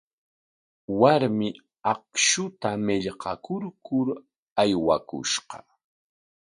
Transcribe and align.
Warmi 0.99 1.47
akshuta 1.91 2.69
millqakurkur 2.85 4.07
aywakushqa. 4.61 5.57